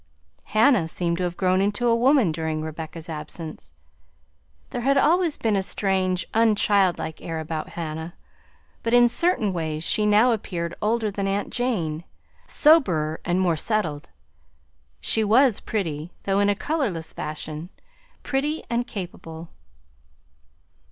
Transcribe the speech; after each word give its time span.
Hannah 0.45 0.87
seemed 0.87 1.17
to 1.17 1.25
have 1.25 1.37
grown 1.37 1.61
into 1.61 1.85
a 1.85 1.95
woman 1.95 2.31
during 2.31 2.63
Rebecca's 2.63 3.07
absence. 3.07 3.75
There 4.71 4.81
had 4.81 4.97
always 4.97 5.37
been 5.37 5.55
a 5.55 5.61
strange 5.61 6.25
unchildlike 6.33 7.21
air 7.21 7.39
about 7.39 7.69
Hannah, 7.77 8.15
but 8.81 8.95
in 8.95 9.07
certain 9.07 9.53
ways 9.53 9.83
she 9.83 10.07
now 10.07 10.31
appeared 10.31 10.73
older 10.81 11.11
than 11.11 11.27
aunt 11.27 11.51
Jane 11.53 12.03
soberer, 12.47 13.21
and 13.23 13.39
more 13.39 13.55
settled. 13.55 14.09
She 15.01 15.23
was 15.23 15.59
pretty, 15.59 16.11
though 16.23 16.39
in 16.39 16.49
a 16.49 16.55
colorless 16.55 17.13
fashion; 17.13 17.69
pretty 18.23 18.63
and 18.71 18.87
capable. 18.87 19.49